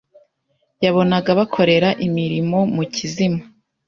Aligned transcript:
yabonaga 0.83 1.29
bakorera 1.39 1.89
imirimo 2.07 2.59
mu 2.75 2.83
kizima 2.95 3.41